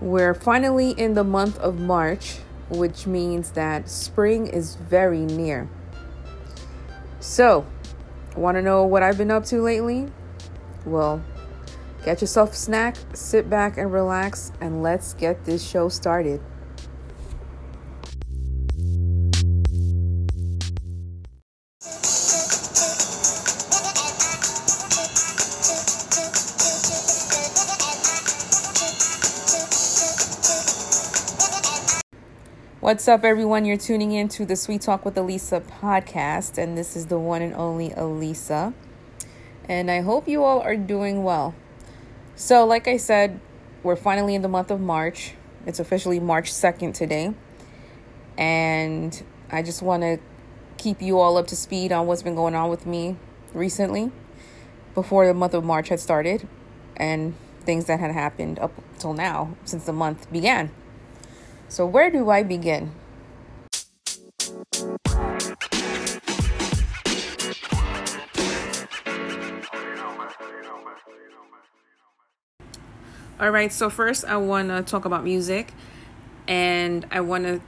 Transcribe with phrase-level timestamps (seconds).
[0.00, 5.68] We're finally in the month of March, which means that spring is very near.
[7.18, 7.66] So,
[8.36, 10.12] want to know what I've been up to lately?
[10.84, 11.22] Well,
[12.04, 16.40] get yourself a snack, sit back and relax, and let's get this show started.
[32.88, 33.66] What's up, everyone?
[33.66, 37.42] You're tuning in to the Sweet Talk with Elisa podcast, and this is the one
[37.42, 38.72] and only Elisa.
[39.68, 41.54] And I hope you all are doing well.
[42.34, 43.40] So, like I said,
[43.82, 45.34] we're finally in the month of March.
[45.66, 47.34] It's officially March 2nd today.
[48.38, 50.18] And I just want to
[50.78, 53.16] keep you all up to speed on what's been going on with me
[53.52, 54.10] recently
[54.94, 56.48] before the month of March had started
[56.96, 60.70] and things that had happened up till now since the month began.
[61.68, 62.92] So, where do I begin?
[73.40, 75.72] All right, so first I want to talk about music
[76.48, 77.60] and I want to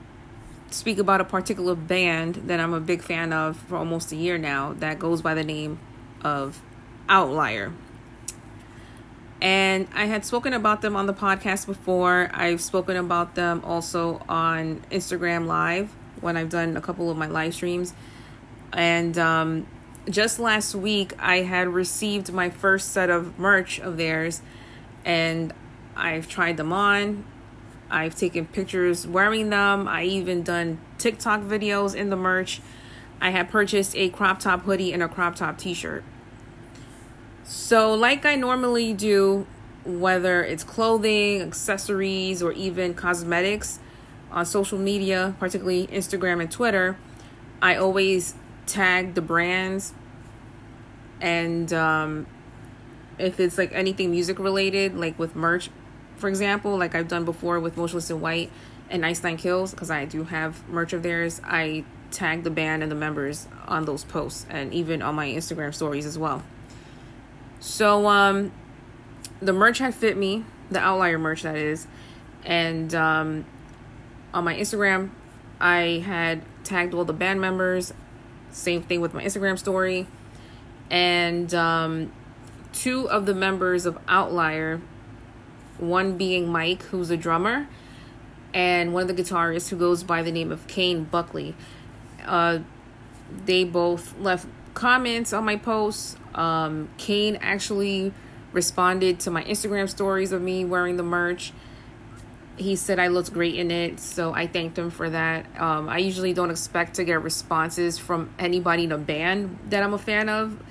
[0.71, 4.37] speak about a particular band that I'm a big fan of for almost a year
[4.37, 5.79] now that goes by the name
[6.23, 6.61] of
[7.07, 7.71] Outlier.
[9.41, 12.29] And I had spoken about them on the podcast before.
[12.31, 17.25] I've spoken about them also on Instagram Live when I've done a couple of my
[17.25, 17.93] live streams.
[18.71, 19.67] And um,
[20.09, 24.41] just last week, I had received my first set of merch of theirs,
[25.03, 25.53] and
[25.95, 27.25] I've tried them on.
[27.89, 29.87] I've taken pictures wearing them.
[29.87, 32.61] I even done TikTok videos in the merch.
[33.19, 36.03] I had purchased a crop top hoodie and a crop top t shirt.
[37.53, 39.45] So, like I normally do,
[39.83, 43.77] whether it's clothing, accessories, or even cosmetics
[44.31, 46.95] on social media, particularly Instagram and Twitter,
[47.61, 48.35] I always
[48.67, 49.93] tag the brands.
[51.19, 52.25] And um,
[53.19, 55.69] if it's like anything music related, like with merch,
[56.15, 58.49] for example, like I've done before with Motionless in White
[58.89, 62.89] and Ice Kills, because I do have merch of theirs, I tag the band and
[62.89, 66.43] the members on those posts and even on my Instagram stories as well.
[67.61, 68.51] So um
[69.39, 71.87] the merch had fit me, the outlier merch that is.
[72.43, 73.45] And um
[74.33, 75.11] on my Instagram
[75.61, 77.93] I had tagged all the band members.
[78.51, 80.07] Same thing with my Instagram story.
[80.89, 82.11] And um
[82.73, 84.81] two of the members of Outlier,
[85.77, 87.67] one being Mike, who's a drummer,
[88.53, 91.55] and one of the guitarists who goes by the name of Kane Buckley.
[92.25, 92.59] Uh,
[93.45, 96.15] they both left comments on my posts.
[96.35, 98.13] Um, Kane actually
[98.53, 101.53] responded to my Instagram stories of me wearing the merch.
[102.57, 105.45] He said I looked great in it, so I thanked him for that.
[105.59, 109.93] Um, I usually don't expect to get responses from anybody in a band that I'm
[109.93, 110.61] a fan of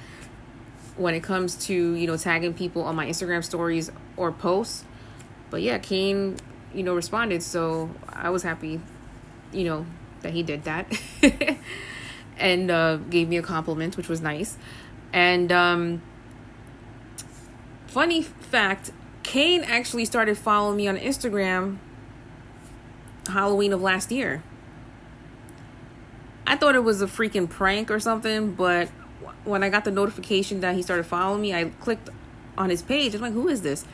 [0.97, 4.85] when it comes to you know tagging people on my Instagram stories or posts.
[5.49, 6.37] But yeah, Kane,
[6.73, 8.81] you know, responded, so I was happy,
[9.53, 9.87] you know,
[10.21, 10.87] that he did that.
[12.39, 14.57] and uh, gave me a compliment, which was nice.
[15.13, 16.03] And um,
[17.87, 21.79] funny fact, Kane actually started following me on Instagram
[23.27, 24.43] Halloween of last year.
[26.47, 28.89] I thought it was a freaking prank or something, but
[29.45, 32.09] when I got the notification that he started following me, I clicked
[32.59, 33.15] on his page.
[33.15, 33.85] I'm like, who is this?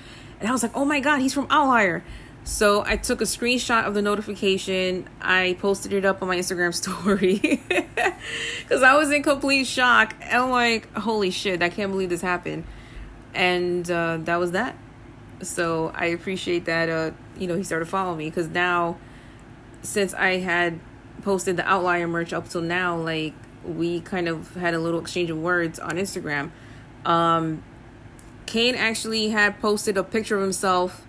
[0.41, 2.03] And I was like, oh my God, he's from Outlier.
[2.47, 5.09] So I took a screenshot of the notification.
[5.21, 7.61] I posted it up on my Instagram story
[8.61, 10.15] because I was in complete shock.
[10.23, 12.63] I'm like, holy shit, I can't believe this happened.
[13.35, 14.77] And uh, that was that.
[15.43, 18.97] So I appreciate that, uh, you know, he started following me because now,
[19.83, 20.79] since I had
[21.23, 25.31] posted the outlier merch up till now, like we kind of had a little exchange
[25.31, 26.53] of words on Instagram.
[27.05, 27.65] Um,
[28.47, 31.06] Kane actually had posted a picture of himself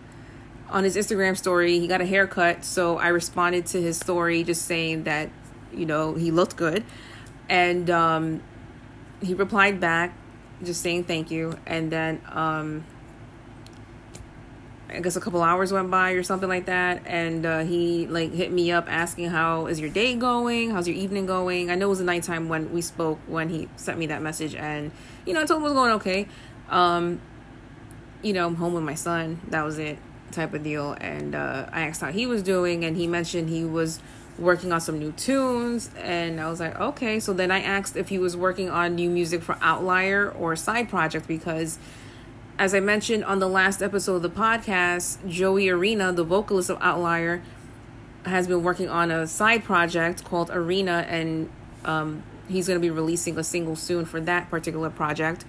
[0.69, 1.79] on his Instagram story.
[1.79, 5.29] He got a haircut, so I responded to his story just saying that,
[5.73, 6.83] you know, he looked good.
[7.49, 8.43] And um,
[9.21, 10.13] he replied back
[10.63, 11.57] just saying thank you.
[11.65, 12.83] And then um,
[14.89, 17.03] I guess a couple hours went by or something like that.
[17.05, 20.71] And uh, he like hit me up asking how is your day going?
[20.71, 21.69] How's your evening going?
[21.71, 24.55] I know it was the nighttime when we spoke when he sent me that message.
[24.55, 24.91] And,
[25.25, 26.27] you know, I told him it was going okay.
[26.69, 27.21] Um,
[28.21, 29.39] you know, I'm home with my son.
[29.49, 29.99] That was it
[30.31, 30.94] type of deal.
[31.00, 34.00] And uh, I asked how he was doing, and he mentioned he was
[34.38, 35.89] working on some new tunes.
[35.97, 37.19] And I was like, okay.
[37.19, 40.89] So then I asked if he was working on new music for Outlier or side
[40.89, 41.79] project because
[42.59, 46.77] as I mentioned on the last episode of the podcast, Joey Arena, the vocalist of
[46.81, 47.44] Outlier,
[48.25, 51.50] has been working on a side project called Arena, and
[51.85, 55.45] um, he's going to be releasing a single soon for that particular project.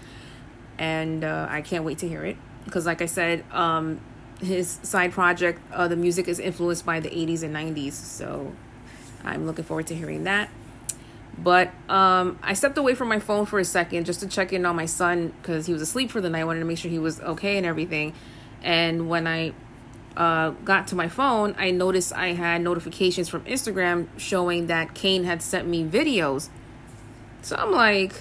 [0.76, 4.00] And uh, I can't wait to hear it because, like I said, um,
[4.38, 7.92] his side project, uh, the music is influenced by the 80s and 90s.
[7.92, 8.52] So
[9.24, 10.50] I'm looking forward to hearing that.
[11.36, 14.66] But um, I stepped away from my phone for a second just to check in
[14.66, 16.40] on my son because he was asleep for the night.
[16.40, 18.12] I wanted to make sure he was okay and everything.
[18.62, 19.52] And when I
[20.16, 25.24] uh, got to my phone, I noticed I had notifications from Instagram showing that Kane
[25.24, 26.48] had sent me videos.
[27.42, 28.14] So I'm like,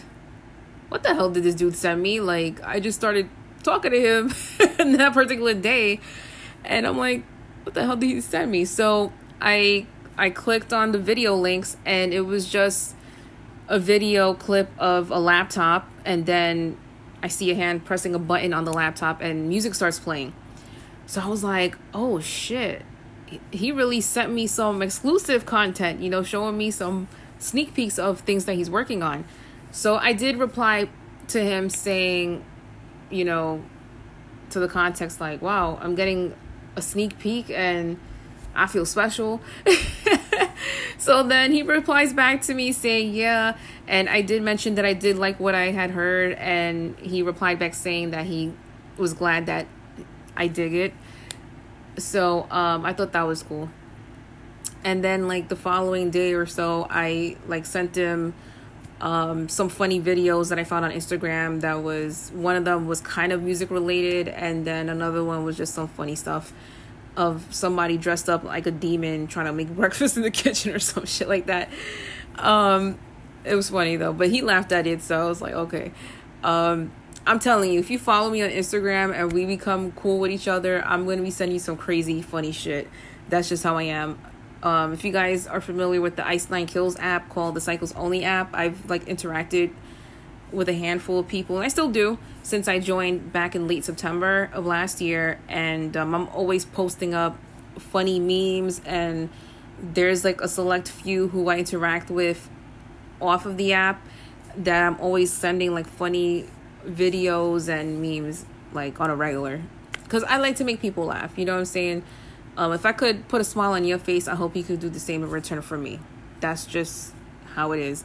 [0.90, 2.19] what the hell did this dude send me?
[2.19, 3.30] Like, I just started
[3.68, 4.30] talking to him
[4.98, 6.00] that particular day,
[6.64, 7.24] and I'm like,
[7.64, 8.66] what the hell did he send me?
[8.66, 9.12] So
[9.42, 9.86] I
[10.18, 12.96] I clicked on the video links, and it was just
[13.68, 16.78] a video clip of a laptop, and then
[17.22, 20.34] I see a hand pressing a button on the laptop, and music starts playing.
[21.06, 22.84] So I was like, oh shit.
[23.52, 27.10] He really sent me some exclusive content, you know, showing me some
[27.40, 29.25] sneak peeks of things that he's working on.
[29.72, 30.88] So I did reply
[31.30, 32.44] to him saying,
[33.09, 33.63] you know,
[34.50, 36.36] to the context like, wow, I'm getting
[36.75, 38.00] a sneak peek and
[38.56, 39.42] I feel special.
[40.98, 43.57] so then he replies back to me saying, yeah.
[43.88, 46.33] And I did mention that I did like what I had heard.
[46.33, 48.54] And he replied back saying that he
[48.98, 49.68] was glad that
[50.36, 50.94] I dig it.
[51.98, 53.69] So um, I thought that was cool.
[54.83, 58.33] And then like the following day or so, I like sent him
[58.99, 61.61] um, some funny videos that I found on Instagram.
[61.61, 65.57] That was one of them was kind of music related, and then another one was
[65.57, 66.53] just some funny stuff
[67.15, 70.79] of somebody dressed up like a demon trying to make breakfast in the kitchen or
[70.79, 71.69] some shit like that.
[72.35, 72.99] Um,
[73.44, 75.91] it was funny though, but he laughed at it, so I was like, okay.
[76.44, 76.91] Um,
[77.25, 80.47] I'm telling you, if you follow me on Instagram and we become cool with each
[80.47, 82.88] other, I'm to be sending you some crazy, funny shit.
[83.27, 84.17] That's just how I am.
[84.68, 87.94] Um, if you guys are familiar with the Ice Nine Kills app called the Psychos
[87.96, 89.72] Only app, I've like interacted
[90.52, 93.86] with a handful of people, and I still do since I joined back in late
[93.86, 95.40] September of last year.
[95.48, 97.38] And um, I'm always posting up
[97.80, 99.30] funny memes, and
[99.81, 102.50] there's like a select few who I interact with
[103.22, 104.06] off of the app
[104.58, 106.46] that I'm always sending like funny
[106.86, 109.62] videos and memes like on a regular
[110.04, 111.38] because I like to make people laugh.
[111.38, 112.04] You know what I'm saying?
[112.57, 114.89] Um, if I could put a smile on your face, I hope you could do
[114.89, 116.00] the same in return for me.
[116.39, 117.13] That's just
[117.54, 118.04] how it is.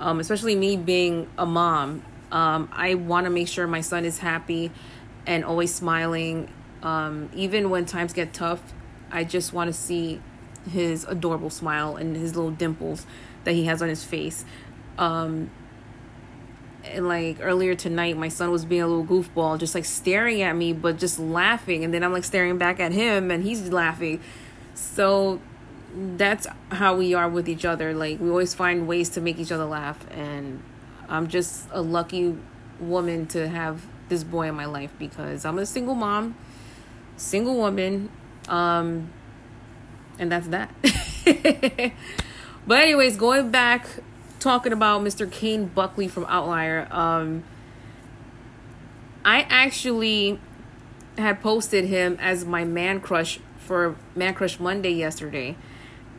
[0.00, 2.02] Um, especially me being a mom,
[2.32, 4.72] um, I want to make sure my son is happy
[5.24, 6.48] and always smiling.
[6.82, 8.60] Um, even when times get tough,
[9.12, 10.20] I just want to see
[10.68, 13.06] his adorable smile and his little dimples
[13.44, 14.44] that he has on his face.
[14.98, 15.50] Um,
[16.84, 20.54] and like earlier tonight my son was being a little goofball just like staring at
[20.56, 21.84] me but just laughing.
[21.84, 24.20] And then i'm like staring back at him and he's laughing.
[24.74, 25.40] So
[25.94, 27.92] that's how we are with each other.
[27.94, 30.04] Like we always find ways to make each other laugh.
[30.10, 30.62] And
[31.08, 32.36] i'm just a lucky
[32.80, 36.34] woman to have this boy in my life because i'm a single mom
[37.16, 38.10] single woman
[38.48, 39.10] um
[40.18, 40.70] and that's that.
[42.66, 43.88] But anyways going back
[44.42, 45.30] talking about Mr.
[45.30, 47.44] Kane Buckley from Outlier, um,
[49.24, 50.40] I actually
[51.16, 55.56] had posted him as my man crush for Man Crush Monday yesterday.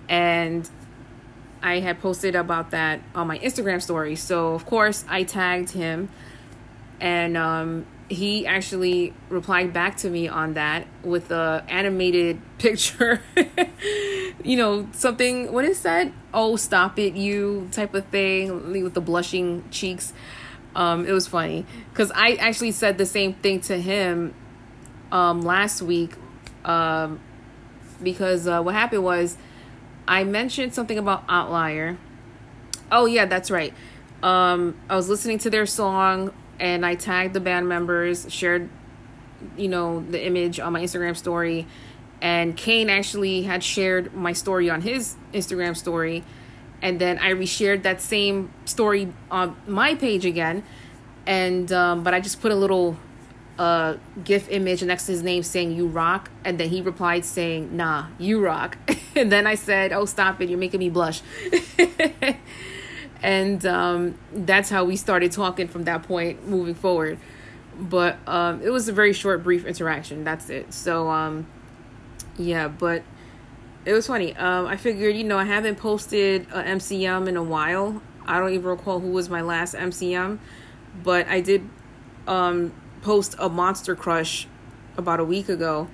[0.07, 0.69] And
[1.61, 4.15] I had posted about that on my Instagram story.
[4.15, 6.09] So, of course, I tagged him.
[7.01, 13.21] And um, he actually replied back to me on that with a animated picture.
[14.43, 16.11] You know something what is that?
[16.33, 20.13] Oh stop it you type of thing with the blushing cheeks.
[20.75, 21.65] Um it was funny.
[21.89, 24.33] Because i actually said the same thing to him
[25.11, 26.15] um last week
[26.65, 27.19] um
[28.01, 29.37] because uh, what happened was
[30.07, 31.97] i mentioned something about outlier.
[32.91, 33.73] Oh yeah that's right.
[34.21, 38.69] Um i was listening to their song and I tagged the band members, shared,
[39.57, 41.67] you know, the image on my Instagram story.
[42.21, 46.23] And Kane actually had shared my story on his Instagram story.
[46.81, 50.63] And then I reshared that same story on my page again.
[51.25, 52.97] And, um, but I just put a little
[53.57, 56.29] uh, GIF image next to his name saying, You rock.
[56.43, 58.77] And then he replied saying, Nah, you rock.
[59.15, 60.49] and then I said, Oh, stop it.
[60.49, 61.21] You're making me blush.
[63.23, 67.17] and um, that's how we started talking from that point moving forward.
[67.79, 70.23] But um, it was a very short brief interaction.
[70.23, 70.73] That's it.
[70.73, 71.47] So um,
[72.37, 73.03] yeah but
[73.85, 74.35] it was funny.
[74.35, 78.01] Um, i figured you know i haven't posted a mcm in a while.
[78.25, 80.39] I don't even recall who was my last mcm
[81.03, 81.67] but i did
[82.27, 84.47] um, post a monster crush
[84.97, 85.87] about a week ago,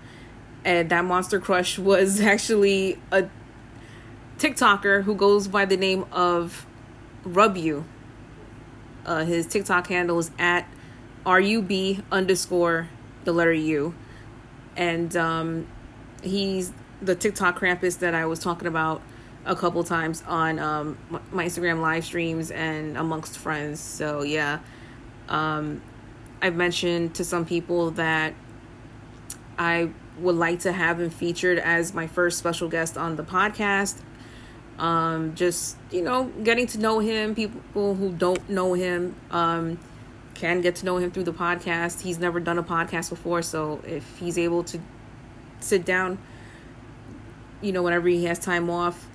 [0.64, 3.28] and that monster crush was actually a
[4.38, 6.66] TikToker who goes by the name of
[7.24, 7.86] Rub You.
[9.06, 10.68] Uh, his TikTok handle is at
[11.26, 12.90] RUB underscore
[13.24, 13.96] the letter U.
[14.76, 15.68] And um,
[16.24, 16.72] he's
[17.02, 19.02] the TikTok Krampus that I was talking about
[19.46, 20.98] a couple times on um,
[21.32, 23.80] my Instagram live streams and amongst friends.
[23.80, 24.60] So, yeah.
[25.28, 25.82] Um,
[26.42, 28.34] I've mentioned to some people that
[29.58, 34.02] I would like to have him featured as my first special guest on the podcast.
[34.80, 37.36] Um, just you know, getting to know him.
[37.36, 39.78] People who don't know him um,
[40.34, 42.02] can get to know him through the podcast.
[42.02, 44.80] He's never done a podcast before, so if he's able to
[45.60, 46.18] sit down,
[47.62, 49.08] you know, whenever he has time off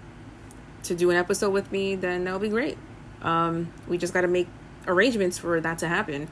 [0.85, 2.77] to do an episode with me, then that'll be great.
[3.23, 4.49] Um, we just got to make
[4.87, 6.29] arrangements for that to happen.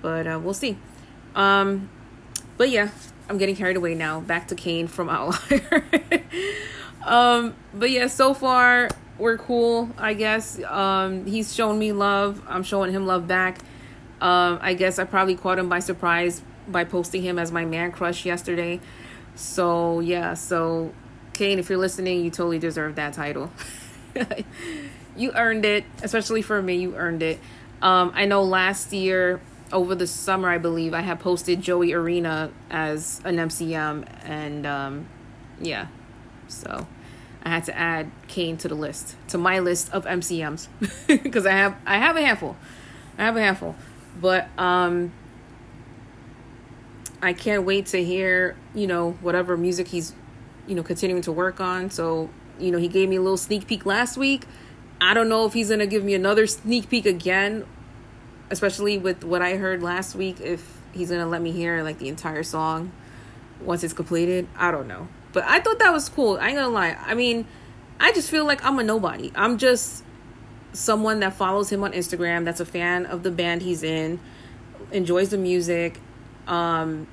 [0.00, 0.76] But uh, we'll see.
[1.36, 1.88] Um,
[2.56, 2.90] but yeah,
[3.28, 4.20] I'm getting carried away now.
[4.20, 5.84] Back to Kane from Outlier.
[7.04, 10.62] um, but yeah, so far we're cool, I guess.
[10.64, 12.42] Um, he's shown me love.
[12.48, 13.58] I'm showing him love back.
[14.20, 17.92] Um, I guess I probably caught him by surprise by posting him as my man
[17.92, 18.80] crush yesterday.
[19.34, 20.92] So yeah, so
[21.32, 23.50] Kane, if you're listening, you totally deserve that title.
[25.16, 26.76] you earned it, especially for me.
[26.76, 27.40] You earned it.
[27.80, 29.40] Um, I know last year
[29.72, 35.06] over the summer, I believe, I had posted Joey Arena as an MCM, and um,
[35.60, 35.86] yeah,
[36.52, 36.86] so
[37.42, 40.68] I had to add Kane to the list, to my list of MCMs,
[41.06, 42.56] because I have I have a handful,
[43.18, 43.74] I have a handful,
[44.20, 45.12] but um,
[47.20, 50.14] I can't wait to hear you know whatever music he's
[50.66, 51.90] you know continuing to work on.
[51.90, 54.46] So you know he gave me a little sneak peek last week.
[55.00, 57.66] I don't know if he's gonna give me another sneak peek again
[58.52, 62.08] especially with what I heard last week, if he's gonna let me hear like the
[62.08, 62.92] entire song
[63.60, 64.46] once it's completed.
[64.56, 65.08] I don't know.
[65.32, 66.38] But I thought that was cool.
[66.40, 66.96] I ain't gonna lie.
[67.00, 67.46] I mean,
[67.98, 69.32] I just feel like I'm a nobody.
[69.34, 70.04] I'm just
[70.72, 74.18] someone that follows him on Instagram, that's a fan of the band he's in,
[74.90, 76.00] enjoys the music.
[76.46, 77.06] Um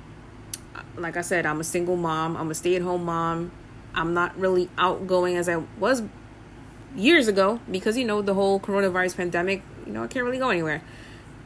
[0.96, 3.52] like I said, I'm a single mom, I'm a stay-at-home mom.
[3.94, 6.02] I'm not really outgoing as I was
[6.94, 10.50] years ago because you know the whole coronavirus pandemic, you know, I can't really go
[10.50, 10.82] anywhere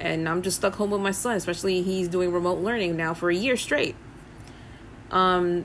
[0.00, 3.30] and I'm just stuck home with my son, especially he's doing remote learning now for
[3.30, 3.94] a year straight.
[5.10, 5.64] Um,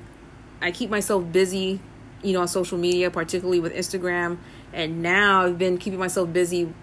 [0.61, 1.79] I keep myself busy,
[2.21, 4.37] you know, on social media, particularly with Instagram,
[4.73, 6.73] and now I've been keeping myself busy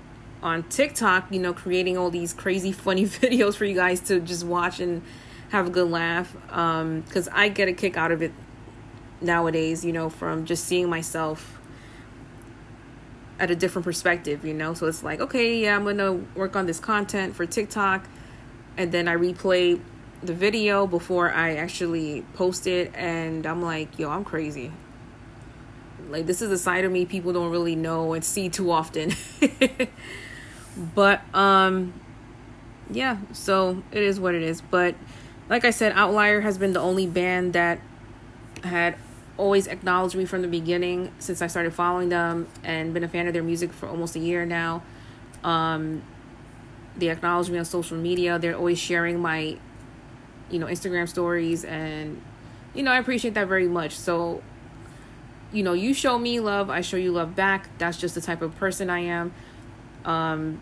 [0.42, 4.45] on TikTok, you know, creating all these crazy funny videos for you guys to just
[4.45, 5.02] watch and
[5.50, 6.35] have a good laugh.
[6.52, 8.33] Um, cuz I get a kick out of it
[9.21, 11.59] nowadays, you know, from just seeing myself
[13.38, 14.75] at a different perspective, you know?
[14.75, 18.06] So it's like, okay, yeah, I'm going to work on this content for TikTok
[18.76, 19.80] and then I replay
[20.23, 24.73] the video before I actually post it and I'm like, yo, I'm crazy.
[26.08, 29.12] Like this is a side of me people don't really know and see too often.
[30.94, 31.92] but um
[32.90, 34.61] yeah, so it is what it is.
[34.61, 34.94] But
[35.49, 37.80] like I said, Outlier has been the only band that
[38.62, 38.96] had
[39.37, 43.26] always acknowledged me from the beginning since I started following them and been a fan
[43.26, 44.82] of their music for almost a year now.
[45.44, 46.02] Um,
[46.96, 48.38] they acknowledge me on social media.
[48.38, 49.58] They're always sharing my,
[50.50, 52.20] you know, Instagram stories, and
[52.74, 53.96] you know I appreciate that very much.
[53.96, 54.42] So,
[55.52, 57.68] you know, you show me love, I show you love back.
[57.78, 59.32] That's just the type of person I am.
[60.04, 60.60] Um,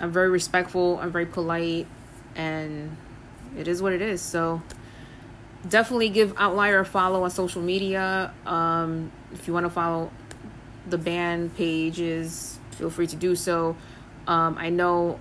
[0.00, 0.98] I'm very respectful.
[1.00, 1.86] I'm very polite,
[2.34, 2.96] and
[3.56, 4.20] it is what it is.
[4.20, 4.62] So
[5.68, 8.32] definitely give Outlier a follow on social media.
[8.46, 10.10] Um, if you want to follow
[10.88, 13.76] the band pages, feel free to do so.
[14.26, 15.18] Um, I know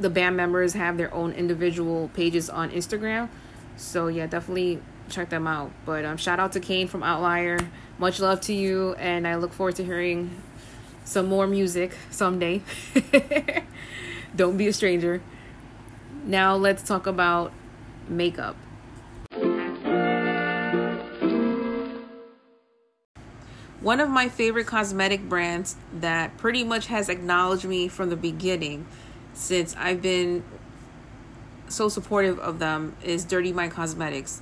[0.00, 3.28] the band members have their own individual pages on Instagram.
[3.76, 5.70] So yeah, definitely check them out.
[5.84, 7.58] But um, shout out to Kane from Outlier.
[7.98, 10.42] Much love to you, and I look forward to hearing
[11.04, 12.62] some more music someday.
[14.36, 15.22] Don't be a stranger.
[16.24, 17.52] Now let's talk about
[18.08, 18.56] makeup.
[23.86, 28.84] one of my favorite cosmetic brands that pretty much has acknowledged me from the beginning
[29.36, 30.42] since I've been
[31.68, 34.40] so supportive of them is Dirty Mind Cosmetics.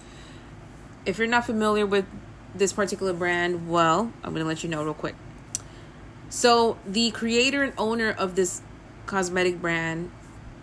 [1.05, 2.07] If you're not familiar with
[2.55, 5.17] this particular brand, well, I'm going to let you know real quick.
[6.31, 8.63] So, the creator and owner of this
[9.07, 10.11] cosmetic brand,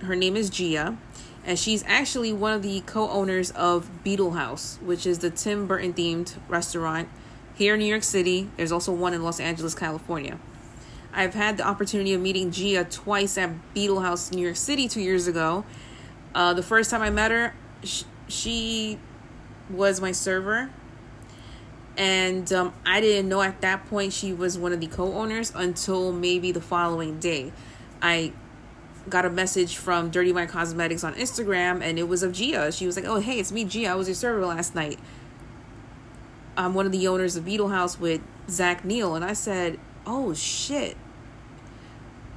[0.02, 0.98] her name is Gia,
[1.46, 5.68] and she's actually one of the co owners of Beetle House, which is the Tim
[5.68, 7.10] Burton themed restaurant
[7.54, 8.50] here in New York City.
[8.58, 10.40] There's also one in Los Angeles, California.
[11.13, 15.01] I've had the opportunity of meeting Gia twice at Beetle House, New York City, two
[15.01, 15.65] years ago.
[16.34, 17.53] Uh, the first time I met her,
[17.84, 18.98] sh- she
[19.70, 20.70] was my server.
[21.98, 25.51] And um, I didn't know at that point she was one of the co owners
[25.53, 27.51] until maybe the following day.
[28.01, 28.32] I
[29.10, 32.72] got a message from Dirty Mind Cosmetics on Instagram and it was of Gia.
[32.72, 33.88] She was like, Oh, hey, it's me, Gia.
[33.88, 35.00] I was your server last night.
[36.56, 39.15] I'm one of the owners of Beetle House with Zach Neil.
[39.15, 40.98] And I said, Oh, shit.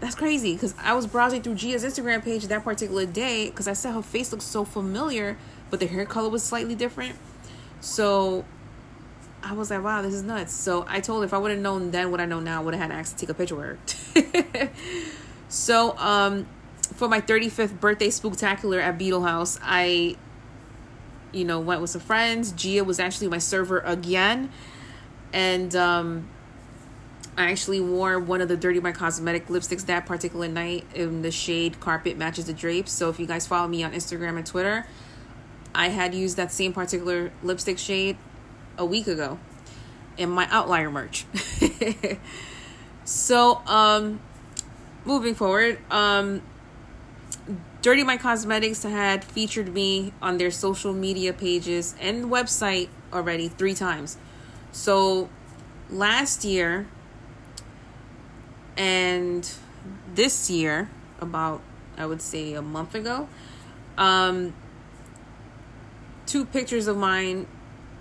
[0.05, 3.73] That's crazy because I was browsing through Gia's Instagram page that particular day because I
[3.73, 5.39] said her face looked so familiar,
[5.71, 7.17] but the hair color was slightly different.
[7.81, 8.45] So
[9.43, 10.53] I was like, wow, this is nuts.
[10.53, 12.65] So I told her if I would have known then what I know now, I
[12.65, 14.71] would have had to actually take a picture with her.
[15.49, 16.49] so um,
[16.83, 20.19] for my 35th birthday spooktacular at Beetle House, I,
[21.33, 22.53] you know, went with some friends.
[22.53, 24.53] Gia was actually my server again.
[25.33, 26.29] And um,
[27.37, 31.31] I actually wore one of the Dirty Mind Cosmetic lipsticks that particular night in the
[31.31, 32.93] shade Carpet Matches the Drapes.
[32.93, 34.87] So if you guys follow me on Instagram and Twitter,
[35.75, 38.17] I had used that same particular lipstick shade
[38.79, 39.39] a week ago
[40.17, 41.27] in my outlier merch.
[43.05, 44.21] so, um,
[45.05, 46.43] moving forward, um,
[47.83, 53.75] Dirty Mind Cosmetics had featured me on their social media pages and website already three
[53.75, 54.17] times.
[54.71, 55.29] So,
[55.91, 56.87] last year,
[58.77, 59.51] and
[60.15, 60.89] this year,
[61.21, 61.61] about
[61.97, 63.29] I would say a month ago,
[63.97, 64.55] um,
[66.27, 67.47] two pictures of mine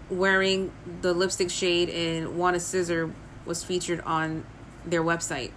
[0.10, 3.12] wearing the lipstick shade in Wanna Scissor
[3.46, 4.46] was featured on
[4.86, 5.52] their website.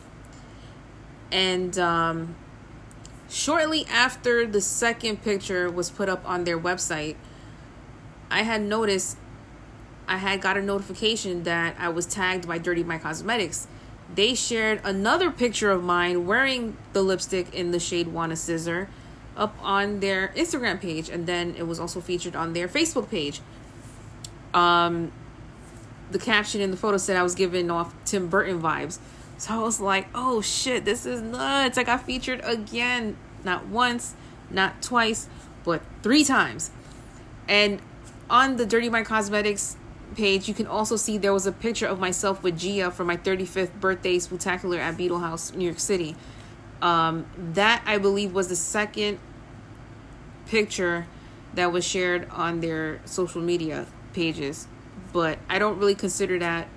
[1.32, 2.36] And um,
[3.28, 7.16] shortly after the second picture was put up on their website,
[8.30, 9.16] I had noticed
[10.08, 13.66] I had got a notification that I was tagged by Dirty Mind Cosmetics
[14.14, 18.88] they shared another picture of mine wearing the lipstick in the shade Wanna Scissor
[19.36, 23.40] up on their Instagram page, and then it was also featured on their Facebook page.
[24.54, 25.12] Um,
[26.10, 28.98] the caption in the photo said I was giving off Tim Burton vibes.
[29.38, 31.76] So I was like, oh shit, this is nuts.
[31.76, 33.16] I got featured again.
[33.44, 34.14] Not once,
[34.50, 35.28] not twice,
[35.64, 36.70] but three times.
[37.48, 37.80] And
[38.30, 39.76] on the Dirty Mind Cosmetics
[40.14, 43.16] page, you can also see there was a picture of myself with Gia for my
[43.16, 46.16] 35th birthday spectacular at Beetle House, New York City.
[46.82, 49.18] Um, that I believe was the second
[50.46, 51.06] picture
[51.54, 54.68] that was shared on their social media pages,
[55.12, 56.68] but I don't really consider that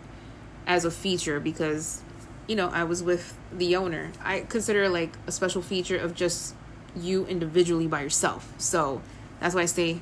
[0.65, 2.01] as a feature because
[2.47, 4.11] you know I was with the owner.
[4.23, 6.55] I consider like a special feature of just
[6.95, 8.53] you individually by yourself.
[8.57, 9.01] So
[9.39, 9.99] that's why I say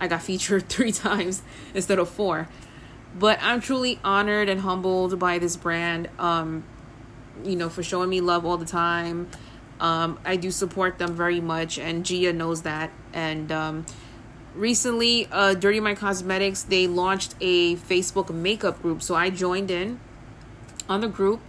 [0.00, 1.42] I got featured three times
[1.74, 2.48] instead of four.
[3.18, 6.64] But I'm truly honored and humbled by this brand, um,
[7.44, 9.30] you know, for showing me love all the time.
[9.80, 12.90] Um, I do support them very much, and Gia knows that.
[13.12, 13.86] And um,
[14.54, 19.02] recently, uh, Dirty Mind Cosmetics, they launched a Facebook makeup group.
[19.02, 20.00] So I joined in
[20.88, 21.40] on the group,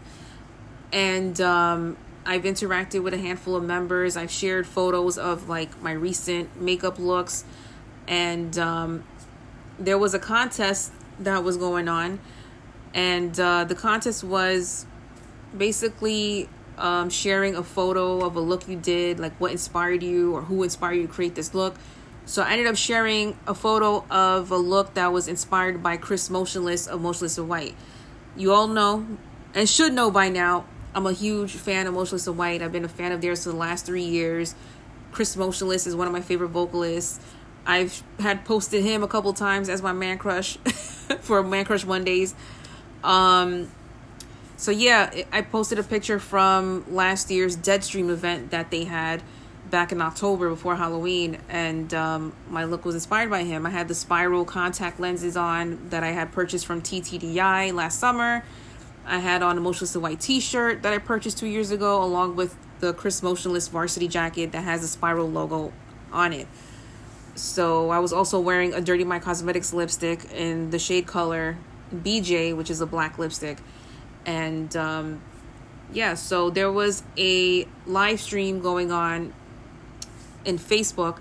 [0.91, 4.17] and um, I've interacted with a handful of members.
[4.17, 7.45] I've shared photos of like my recent makeup looks,
[8.07, 9.03] and um,
[9.79, 12.19] there was a contest that was going on,
[12.93, 14.85] and uh, the contest was
[15.55, 20.41] basically um, sharing a photo of a look you did, like what inspired you or
[20.43, 21.75] who inspired you to create this look.
[22.25, 26.29] So I ended up sharing a photo of a look that was inspired by Chris
[26.29, 27.75] Motionless of Motionless in White.
[28.35, 29.07] You all know
[29.55, 32.61] and should know by now, I'm a huge fan of Motionless in White.
[32.61, 34.55] I've been a fan of theirs for the last three years.
[35.11, 37.19] Chris Motionless is one of my favorite vocalists.
[37.67, 40.57] I've had posted him a couple times as my man crush
[41.19, 42.33] for Man Crush Mondays.
[43.03, 43.69] Um,
[44.55, 49.21] so yeah, I posted a picture from last year's Deadstream event that they had
[49.69, 53.65] back in October before Halloween, and um, my look was inspired by him.
[53.65, 58.45] I had the spiral contact lenses on that I had purchased from TTDeye last summer.
[59.05, 62.37] I had on a Motionless in White T-shirt that I purchased two years ago, along
[62.37, 65.73] with the Chris Motionless varsity jacket that has the spiral logo
[66.13, 66.47] on it.
[67.37, 71.57] So I was also wearing a Dirty Mind Cosmetics lipstick in the shade color
[71.93, 73.59] BJ, which is a black lipstick.
[74.25, 75.21] And um,
[75.93, 79.33] yeah, so there was a live stream going on
[80.45, 81.19] in Facebook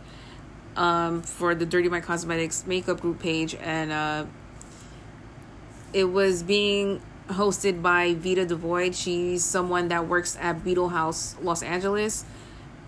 [0.74, 4.24] um, for the Dirty Mind Cosmetics makeup group page, and uh,
[5.92, 8.94] it was being hosted by Vita Devoid.
[8.94, 12.24] She's someone that works at Beetle House Los Angeles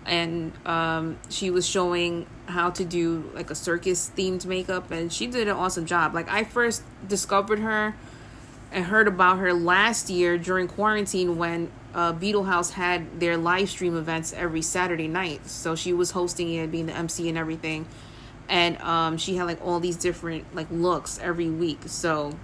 [0.09, 5.27] and um, she was showing how to do like a circus themed makeup and she
[5.27, 7.95] did an awesome job like i first discovered her
[8.71, 13.69] and heard about her last year during quarantine when uh, Beetle House had their live
[13.69, 15.47] stream events every Saturday night.
[15.47, 17.87] So she was hosting it, being the MC and everything.
[18.47, 21.81] And um, she had like all these different like looks every week.
[21.87, 22.37] So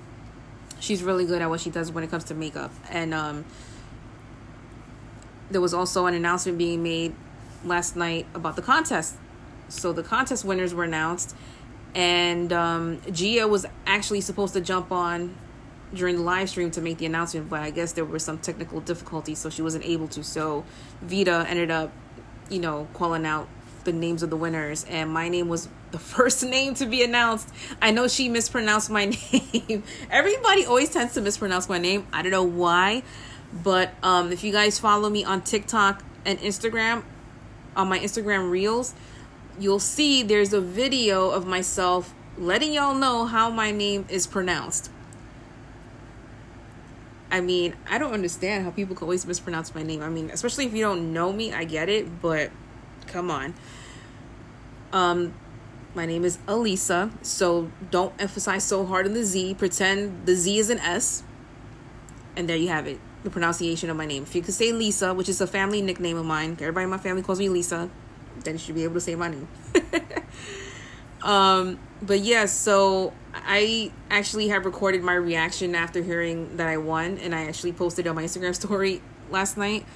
[0.79, 2.71] she's really good at what she does when it comes to makeup.
[2.89, 3.45] And um,
[5.51, 7.15] there was also an announcement being made
[7.65, 9.15] last night about the contest.
[9.69, 11.35] So the contest winners were announced,
[11.95, 15.35] and um, Gia was actually supposed to jump on
[15.93, 18.81] during the live stream to make the announcement, but I guess there were some technical
[18.81, 20.23] difficulties, so she wasn't able to.
[20.23, 20.65] So
[21.01, 21.91] Vita ended up,
[22.49, 23.47] you know, calling out
[23.85, 27.49] the names of the winners, and my name was the first name to be announced.
[27.81, 29.83] I know she mispronounced my name.
[30.11, 32.07] Everybody always tends to mispronounce my name.
[32.11, 33.03] I don't know why,
[33.63, 37.03] but um, if you guys follow me on TikTok and Instagram,
[37.75, 38.93] on my Instagram reels,
[39.59, 44.91] you'll see there's a video of myself letting y'all know how my name is pronounced.
[47.31, 50.01] I mean, I don't understand how people can always mispronounce my name.
[50.01, 52.51] I mean, especially if you don't know me, I get it, but
[53.07, 53.53] come on.
[54.93, 55.33] Um,
[55.95, 59.55] my name is Elisa, so don't emphasize so hard on the Z.
[59.55, 61.23] Pretend the Z is an S,
[62.35, 62.99] and there you have it.
[63.25, 64.21] The pronunciation of my name.
[64.21, 66.99] If you could say Lisa, which is a family nickname of mine, everybody in my
[66.99, 67.89] family calls me Lisa,
[68.43, 69.47] then you should be able to say my name.
[71.23, 77.17] um, but yeah, so I actually have recorded my reaction after hearing that I won,
[77.17, 79.87] and I actually posted on my Instagram story last night.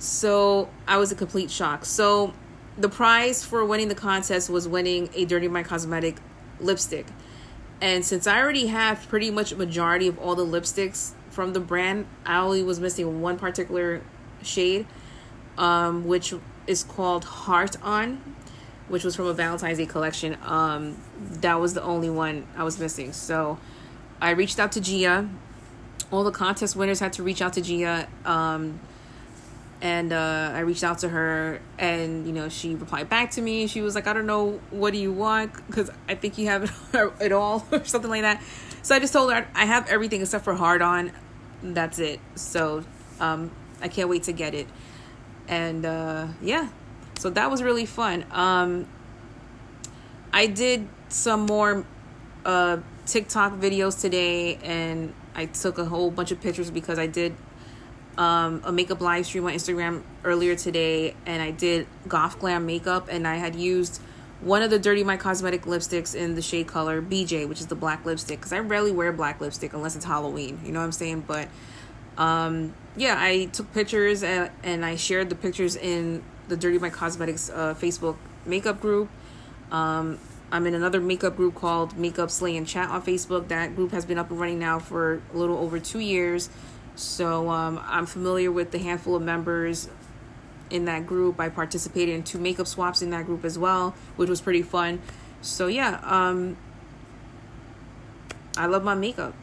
[0.00, 1.84] So I was a complete shock.
[1.84, 2.34] So
[2.76, 6.16] the prize for winning the contest was winning a Dirty Mind Cosmetic
[6.58, 7.06] lipstick.
[7.80, 12.06] And since I already have pretty much majority of all the lipsticks from the brand,
[12.24, 14.02] I only was missing one particular
[14.42, 14.86] shade,
[15.58, 16.32] um, which
[16.66, 18.20] is called Heart On
[18.92, 20.36] which was from a Valentine's Day collection.
[20.42, 20.98] Um,
[21.40, 23.14] that was the only one I was missing.
[23.14, 23.58] So
[24.20, 25.30] I reached out to Gia.
[26.10, 28.06] All the contest winners had to reach out to Gia.
[28.26, 28.80] Um,
[29.80, 33.66] and uh, I reached out to her, and you know, she replied back to me.
[33.66, 35.54] She was like, "I don't know, what do you want?
[35.66, 36.70] Because I think you have
[37.20, 38.40] it all, or something like that."
[38.82, 41.10] So I just told her I have everything except for hard on.
[41.62, 42.20] That's it.
[42.34, 42.84] So
[43.20, 44.66] um, I can't wait to get it.
[45.48, 46.68] And uh, yeah,
[47.18, 48.24] so that was really fun.
[48.30, 48.86] Um,
[50.32, 51.84] I did some more
[52.44, 57.34] uh, TikTok videos today, and I took a whole bunch of pictures because I did
[58.16, 63.08] um, a makeup live stream on Instagram earlier today, and I did Goth Glam makeup,
[63.10, 64.00] and I had used
[64.42, 67.76] one of the Dirty Mind Cosmetic lipsticks in the shade color BJ, which is the
[67.76, 70.60] black lipstick, because I rarely wear black lipstick unless it's Halloween.
[70.64, 71.24] You know what I'm saying?
[71.26, 71.48] But
[72.18, 76.92] um, yeah, I took pictures and, and I shared the pictures in the Dirty Mind
[76.92, 79.08] Cosmetics uh, Facebook makeup group.
[79.70, 80.18] Um,
[80.50, 83.48] I'm in another makeup group called Makeup Slay and Chat on Facebook.
[83.48, 86.50] That group has been up and running now for a little over two years.
[86.94, 89.88] So um, I'm familiar with the handful of members
[90.72, 91.38] in that group.
[91.38, 95.00] I participated in two makeup swaps in that group as well, which was pretty fun.
[95.40, 96.56] So yeah, um,
[98.56, 99.34] I love my makeup.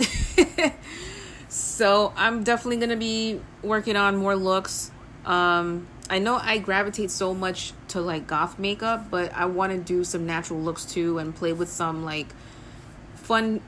[1.50, 4.92] so I'm definitely gonna be working on more looks.
[5.26, 9.78] Um, I know I gravitate so much to like goth makeup, but I want to
[9.78, 12.28] do some natural looks too and play with some like
[13.14, 13.62] fun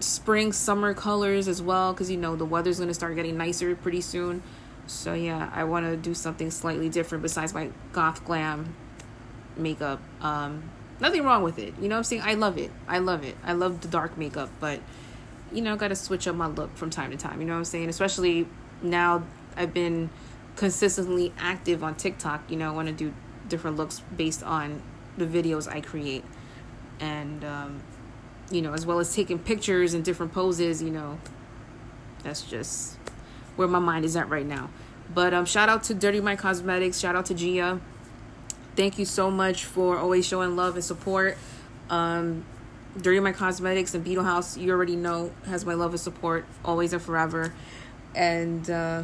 [0.00, 3.74] spring summer colors as well because you know the weather's going to start getting nicer
[3.74, 4.42] pretty soon.
[4.88, 8.74] So yeah, I want to do something slightly different besides my goth glam
[9.56, 10.00] makeup.
[10.20, 10.70] Um
[11.00, 11.74] nothing wrong with it.
[11.80, 12.22] You know what I'm saying?
[12.22, 12.70] I love it.
[12.86, 13.36] I love it.
[13.44, 14.80] I love the dark makeup, but
[15.52, 17.40] you know, got to switch up my look from time to time.
[17.40, 17.88] You know what I'm saying?
[17.88, 18.46] Especially
[18.82, 19.24] now
[19.56, 20.10] I've been
[20.56, 22.50] consistently active on TikTok.
[22.50, 23.14] You know, I want to do
[23.48, 24.82] different looks based on
[25.16, 26.24] the videos I create,
[27.00, 27.82] and um,
[28.50, 30.82] you know, as well as taking pictures and different poses.
[30.82, 31.18] You know,
[32.22, 32.97] that's just
[33.58, 34.70] where my mind is at right now.
[35.12, 36.98] But um, shout out to Dirty Mind Cosmetics.
[36.98, 37.80] Shout out to Gia.
[38.76, 41.36] Thank you so much for always showing love and support.
[41.90, 42.44] Um,
[42.96, 46.92] Dirty Mind Cosmetics and Beetle House, you already know, has my love and support always
[46.92, 47.52] and forever.
[48.14, 49.02] And uh,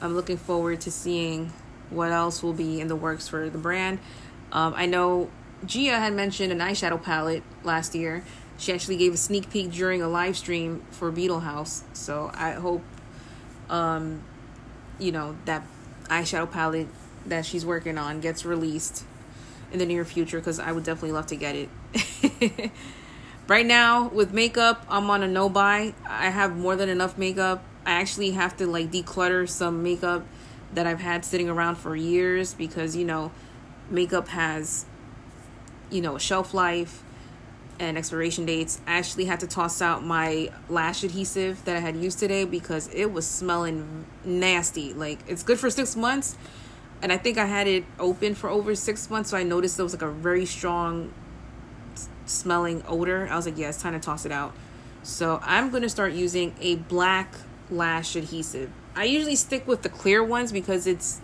[0.00, 1.52] I'm looking forward to seeing
[1.90, 3.98] what else will be in the works for the brand.
[4.52, 5.30] Um, I know
[5.66, 8.24] Gia had mentioned an eyeshadow palette last year.
[8.58, 11.84] She actually gave a sneak peek during a live stream for Beetle House.
[11.92, 12.82] So I hope,
[13.68, 14.22] um,
[14.98, 15.62] you know, that
[16.04, 16.88] eyeshadow palette
[17.26, 19.04] that she's working on gets released
[19.72, 22.70] in the near future because I would definitely love to get it.
[23.46, 25.94] right now, with makeup, I'm on a no buy.
[26.06, 27.62] I have more than enough makeup.
[27.84, 30.24] I actually have to like declutter some makeup
[30.74, 33.30] that I've had sitting around for years because you know
[33.90, 34.84] makeup has
[35.90, 37.02] you know a shelf life
[37.78, 38.80] and expiration dates.
[38.86, 42.88] I actually had to toss out my lash adhesive that I had used today because
[42.92, 44.92] it was smelling nasty.
[44.94, 46.36] Like it's good for six months,
[47.02, 49.84] and I think I had it open for over six months, so I noticed there
[49.84, 51.12] was like a very strong
[52.26, 53.28] smelling odor.
[53.30, 54.54] I was like, yeah, it's time to toss it out.
[55.02, 57.34] So I'm gonna start using a black
[57.70, 58.70] lash adhesive.
[58.94, 61.20] I usually stick with the clear ones because it's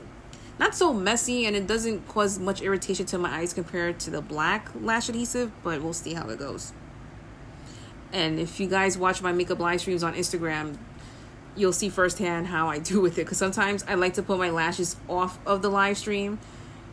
[0.59, 4.21] not so messy and it doesn't cause much irritation to my eyes compared to the
[4.21, 6.73] black lash adhesive, but we'll see how it goes.
[8.13, 10.79] And if you guys watch my makeup live streams on Instagram,
[11.57, 14.51] you'll see firsthand how I do with it because sometimes I like to put my
[14.51, 16.39] lashes off of the live stream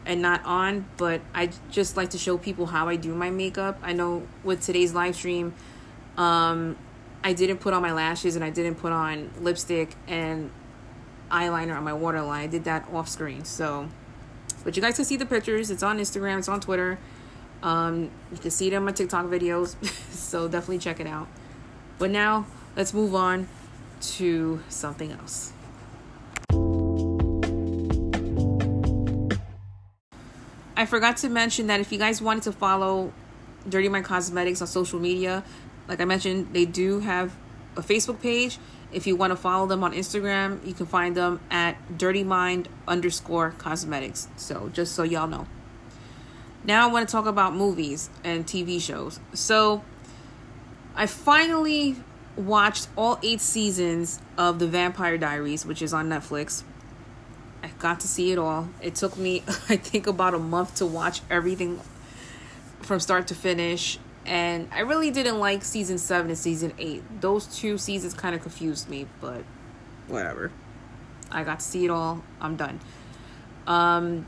[0.05, 3.77] and not on, but I just like to show people how I do my makeup.
[3.83, 5.53] I know with today's live stream,
[6.17, 6.75] um,
[7.23, 10.49] I didn't put on my lashes and I didn't put on lipstick and
[11.31, 12.43] eyeliner on my waterline.
[12.43, 13.45] I did that off screen.
[13.45, 13.87] So,
[14.63, 15.71] but you guys can see the pictures.
[15.71, 16.39] It's on Instagram.
[16.39, 16.99] It's on Twitter.
[17.63, 19.75] Um, you can see it on my TikTok videos.
[20.11, 21.27] so definitely check it out.
[21.97, 23.47] But now let's move on
[24.01, 25.53] to something else.
[30.75, 33.13] I forgot to mention that if you guys wanted to follow
[33.69, 35.43] Dirty Mind Cosmetics on social media,
[35.87, 37.35] like I mentioned, they do have
[37.77, 38.57] a Facebook page
[38.93, 42.67] if you want to follow them on Instagram, you can find them at Dirty Mind
[42.87, 44.27] underscore cosmetics.
[44.35, 45.47] So just so y'all know.
[46.63, 49.19] Now I want to talk about movies and TV shows.
[49.33, 49.83] So
[50.95, 51.95] I finally
[52.35, 56.63] watched all eight seasons of The Vampire Diaries, which is on Netflix.
[57.63, 58.69] I got to see it all.
[58.81, 61.79] It took me, I think, about a month to watch everything
[62.81, 67.03] from start to finish and I really didn't like season seven and season eight.
[67.21, 69.43] Those two seasons kind of confused me, but
[70.07, 70.51] whatever.
[71.31, 72.23] I got to see it all.
[72.39, 72.79] I'm done.
[73.67, 74.25] Um,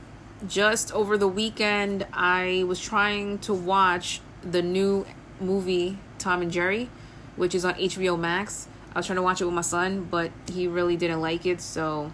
[0.47, 5.05] just over the weekend, I was trying to watch the new
[5.39, 6.89] movie Tom and Jerry,
[7.35, 8.67] which is on HBO Max.
[8.93, 11.61] I was trying to watch it with my son, but he really didn't like it,
[11.61, 12.11] so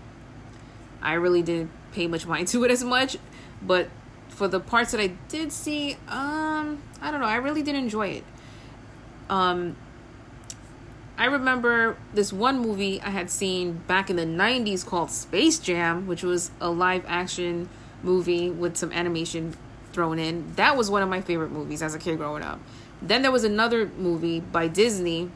[1.01, 3.17] I really didn't pay much mind to it as much.
[3.61, 3.89] But
[4.29, 7.27] for the parts that I did see, um, I don't know.
[7.27, 8.23] I really did enjoy it.
[9.29, 9.75] Um,
[11.17, 16.07] I remember this one movie I had seen back in the 90s called Space Jam,
[16.07, 17.69] which was a live action
[18.01, 19.55] movie with some animation
[19.91, 20.55] thrown in.
[20.55, 22.59] That was one of my favorite movies as a kid growing up.
[23.01, 25.29] Then there was another movie by Disney.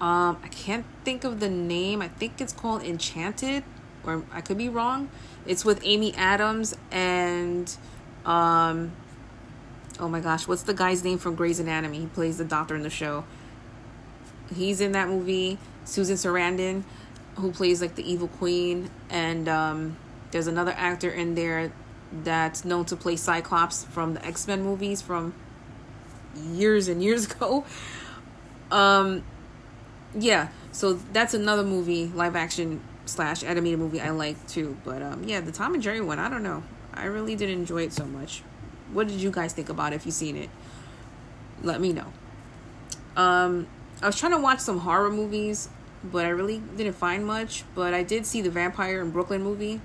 [0.00, 2.02] Um, I can't think of the name.
[2.02, 3.64] I think it's called Enchanted,
[4.04, 5.10] or I could be wrong.
[5.46, 7.74] It's with Amy Adams and
[8.24, 8.92] um
[10.00, 12.00] oh my gosh, what's the guy's name from Grey's Anatomy?
[12.00, 13.24] He plays the doctor in the show.
[14.54, 15.58] He's in that movie.
[15.84, 16.82] Susan Sarandon,
[17.36, 19.96] who plays like the evil queen, and um,
[20.32, 21.72] there's another actor in there
[22.24, 25.34] that's known to play Cyclops from the X Men movies from
[26.34, 27.64] years and years ago.
[28.70, 29.22] Um,
[30.14, 34.76] yeah, so that's another movie, live action slash animated movie I like too.
[34.84, 36.62] But um, yeah, the Tom and Jerry one, I don't know.
[36.94, 38.42] I really did enjoy it so much.
[38.92, 40.50] What did you guys think about it if you've seen it?
[41.62, 42.12] Let me know.
[43.16, 43.66] Um,
[44.02, 45.68] I was trying to watch some horror movies,
[46.04, 47.64] but I really didn't find much.
[47.74, 49.80] But I did see the Vampire in Brooklyn movie,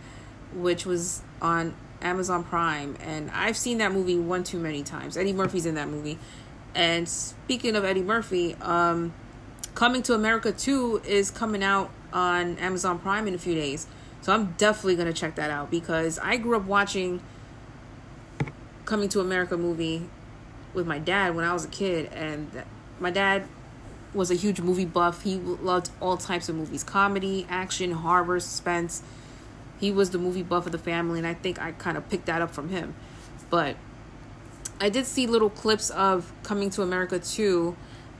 [0.53, 5.15] which was on Amazon Prime, and I've seen that movie one too many times.
[5.17, 6.17] Eddie Murphy's in that movie.
[6.73, 9.13] And speaking of Eddie Murphy, um,
[9.73, 13.87] Coming to America 2 is coming out on Amazon Prime in a few days.
[14.21, 17.21] So I'm definitely going to check that out because I grew up watching
[18.91, 20.09] Coming to America movie
[20.73, 22.51] with my dad when I was a kid and
[22.99, 23.45] my dad
[24.13, 25.21] was a huge movie buff.
[25.21, 29.01] He loved all types of movies, comedy, action, horror, suspense.
[29.79, 32.25] He was the movie buff of the family and I think I kind of picked
[32.25, 32.93] that up from him.
[33.49, 33.77] But
[34.81, 37.77] I did see little clips of Coming to America 2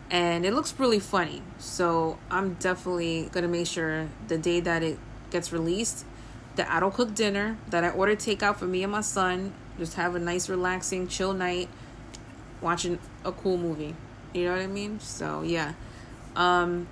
[0.10, 1.42] and it looks really funny.
[1.58, 5.00] So I'm definitely gonna make sure the day that it
[5.32, 6.06] gets released,
[6.56, 9.96] that I don't cook dinner, that I order takeout for me and my son, just
[9.96, 11.70] have a nice, relaxing, chill night,
[12.62, 13.96] watching a cool movie.
[14.34, 15.00] You know what I mean?
[15.00, 15.74] So yeah.
[16.36, 16.88] Um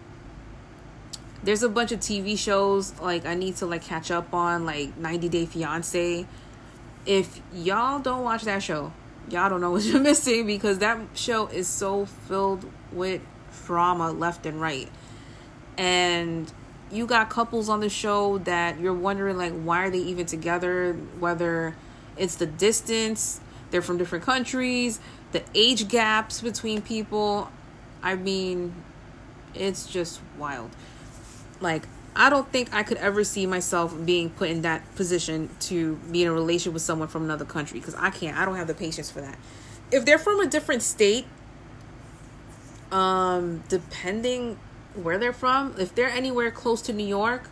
[1.41, 4.97] there's a bunch of TV shows like I need to like catch up on, like
[4.97, 6.25] 90 Day Fiance.
[7.05, 8.91] If y'all don't watch that show,
[9.29, 13.21] y'all don't know what you're missing because that show is so filled with
[13.65, 14.89] drama left and right.
[15.77, 16.51] And
[16.91, 20.93] you got couples on the show that you're wondering like why are they even together
[21.19, 21.75] whether
[22.19, 23.39] it's the distance.
[23.71, 24.99] They're from different countries.
[25.31, 27.49] The age gaps between people.
[28.03, 28.75] I mean
[29.55, 30.69] it's just wild.
[31.59, 35.95] Like i don't think i could ever see myself being put in that position to
[36.11, 38.35] be in a relationship with someone from another country because i can't.
[38.37, 39.37] I don't have the patience for that.
[39.91, 41.25] If they're from a different state,
[42.91, 44.59] um, depending
[44.95, 47.49] where they're from, if they're anywhere close to New York,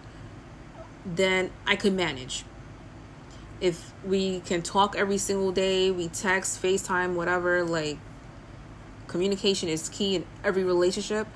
[1.06, 2.43] then I could manage.
[3.60, 7.98] If we can talk every single day, we text, FaceTime, whatever, like
[9.08, 11.28] communication is key in every relationship.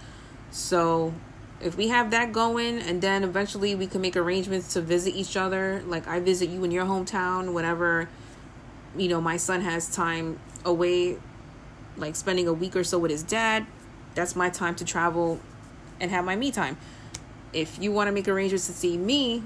[0.52, 1.14] So
[1.60, 5.38] if we have that going and then eventually we can make arrangements to visit each
[5.38, 8.10] other, like I visit you in your hometown whenever
[8.98, 11.18] you know my son has time away
[11.98, 13.66] like spending a week or so with his dad,
[14.16, 15.40] that's my time to travel
[16.00, 16.78] and have my me time.
[17.54, 19.44] If you want to make arrangements to see me,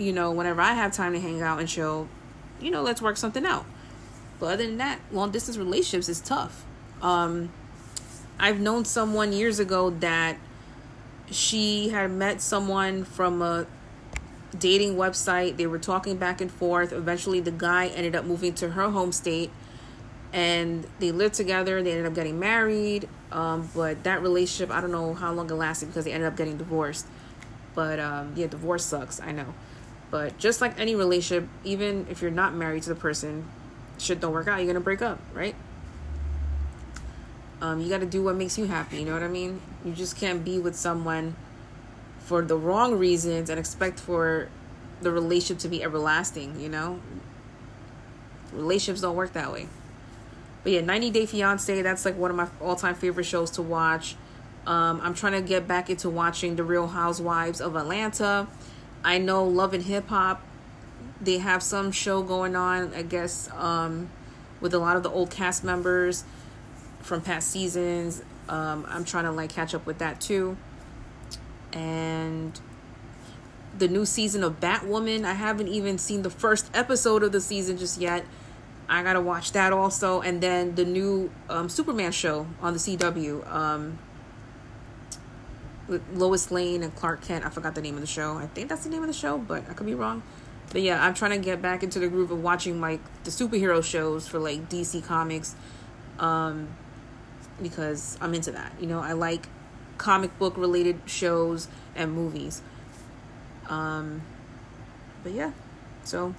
[0.00, 2.08] you know, whenever I have time to hang out and chill,
[2.60, 3.66] you know, let's work something out.
[4.38, 6.64] But other than that, long distance relationships is tough.
[7.02, 7.50] Um,
[8.38, 10.38] I've known someone years ago that
[11.30, 13.66] she had met someone from a
[14.58, 15.58] dating website.
[15.58, 16.92] They were talking back and forth.
[16.92, 19.50] Eventually, the guy ended up moving to her home state
[20.32, 21.82] and they lived together.
[21.82, 23.06] They ended up getting married.
[23.30, 26.36] Um, but that relationship, I don't know how long it lasted because they ended up
[26.36, 27.06] getting divorced.
[27.74, 29.20] But um, yeah, divorce sucks.
[29.20, 29.54] I know.
[30.10, 33.46] But just like any relationship, even if you're not married to the person,
[33.98, 35.54] shit don't work out, you're gonna break up, right?
[37.60, 38.98] Um, you got to do what makes you happy.
[38.98, 39.60] You know what I mean?
[39.84, 41.36] You just can't be with someone
[42.20, 44.48] for the wrong reasons and expect for
[45.02, 46.58] the relationship to be everlasting.
[46.58, 47.00] You know,
[48.52, 49.68] relationships don't work that way.
[50.62, 51.82] But yeah, 90 Day Fiance.
[51.82, 54.16] That's like one of my all-time favorite shows to watch.
[54.66, 58.46] Um, I'm trying to get back into watching The Real Housewives of Atlanta.
[59.04, 60.42] I know Love and Hip Hop.
[61.20, 64.10] They have some show going on, I guess, um,
[64.60, 66.24] with a lot of the old cast members
[67.00, 68.22] from past seasons.
[68.48, 70.56] Um, I'm trying to like catch up with that too.
[71.72, 72.58] And
[73.78, 77.78] the new season of Batwoman, I haven't even seen the first episode of the season
[77.78, 78.24] just yet.
[78.88, 83.48] I gotta watch that also, and then the new um, Superman show on the CW.
[83.48, 83.98] Um,
[86.14, 87.44] Lois Lane and Clark Kent.
[87.44, 88.36] I forgot the name of the show.
[88.36, 90.22] I think that's the name of the show, but I could be wrong.
[90.72, 93.82] But yeah, I'm trying to get back into the groove of watching like the superhero
[93.82, 95.54] shows for like DC Comics.
[96.18, 96.68] Um,
[97.62, 98.72] because I'm into that.
[98.80, 99.48] You know, I like
[99.98, 102.62] comic book related shows and movies.
[103.68, 104.22] Um,
[105.22, 105.52] but yeah,
[106.04, 106.34] so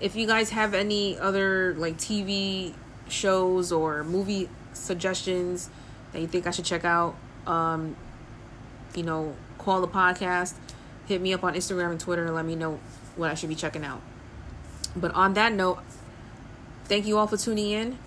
[0.00, 2.74] if you guys have any other like TV
[3.08, 5.68] shows or movie suggestions
[6.12, 7.14] that you think I should check out,
[7.46, 7.96] um,
[8.94, 10.54] you know, call the podcast,
[11.06, 12.78] hit me up on Instagram and Twitter and let me know
[13.16, 14.00] what I should be checking out.
[14.94, 15.78] But on that note,
[16.84, 17.98] thank you all for tuning in.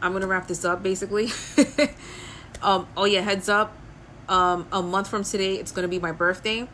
[0.00, 1.30] I'm gonna wrap this up basically.
[2.62, 3.76] um, oh yeah, heads up.
[4.28, 6.68] Um, a month from today, it's gonna be my birthday.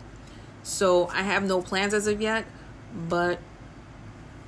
[0.62, 2.44] So I have no plans as of yet,
[3.09, 3.38] but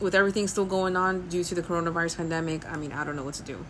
[0.01, 3.25] with everything still going on due to the coronavirus pandemic, I mean, I don't know
[3.25, 3.65] what to do.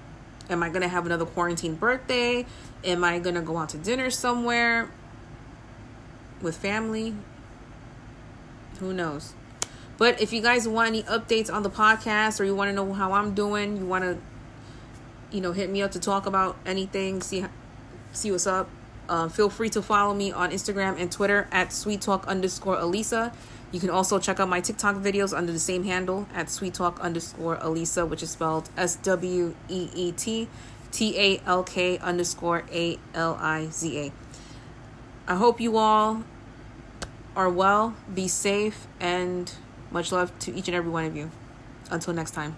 [0.48, 2.46] Am I gonna have another quarantine birthday?
[2.84, 4.90] Am I gonna go out to dinner somewhere
[6.40, 7.14] with family?
[8.80, 9.34] Who knows?
[9.98, 12.92] But if you guys want any updates on the podcast or you want to know
[12.92, 14.18] how I'm doing, you want to
[15.30, 17.44] you know, hit me up to talk about anything, see
[18.12, 18.68] see what's up.
[19.08, 23.34] Um, feel free to follow me on Instagram and Twitter at sweet talk underscore Aliza.
[23.70, 26.98] You can also check out my TikTok videos under the same handle at sweet talk
[27.00, 30.48] underscore Aliza, which is spelled S W E E T
[30.90, 34.25] T A L K underscore A L I Z A.
[35.28, 36.22] I hope you all
[37.34, 39.50] are well, be safe, and
[39.90, 41.30] much love to each and every one of you.
[41.90, 42.56] Until next time.